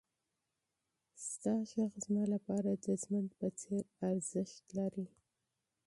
[1.27, 5.07] ستا غږ زما لپاره د ژوند په څېر ارزښت لري.